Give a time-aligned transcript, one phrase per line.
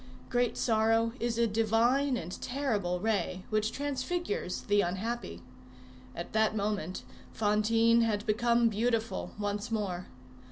[0.29, 5.43] Great sorrow is a divine and terrible ray, which transfigures the unhappy.
[6.15, 10.07] At that moment Fantine had become beautiful once more.